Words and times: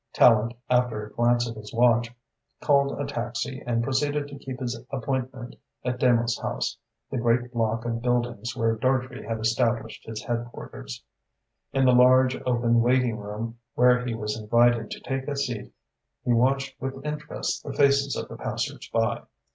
Tallente, 0.15 0.57
after 0.67 1.05
a 1.05 1.11
glance 1.11 1.47
at 1.47 1.55
his 1.55 1.71
watch, 1.71 2.11
called 2.59 2.99
a 2.99 3.05
taxi 3.05 3.61
and 3.67 3.83
proceeded 3.83 4.27
to 4.29 4.39
keep 4.39 4.59
his 4.59 4.83
appointment 4.89 5.55
at 5.85 5.99
Demos 5.99 6.39
House, 6.39 6.75
the 7.11 7.19
great 7.19 7.53
block 7.53 7.85
of 7.85 8.01
buildings 8.01 8.55
where 8.57 8.75
Dartrey 8.75 9.23
had 9.23 9.39
established 9.39 10.03
his 10.05 10.23
headquarters. 10.23 11.03
In 11.71 11.85
the 11.85 11.91
large, 11.93 12.35
open 12.47 12.81
waiting 12.81 13.17
room 13.19 13.59
where 13.75 14.03
he 14.03 14.15
was 14.15 14.35
invited 14.41 14.89
to 14.89 14.99
take 15.01 15.27
a 15.27 15.35
seat 15.35 15.71
he 16.25 16.33
watched 16.33 16.81
with 16.81 17.05
interest 17.05 17.61
the 17.61 17.71
faces 17.71 18.15
of 18.15 18.27
the 18.27 18.37
passers 18.37 18.89
by. 18.91 19.21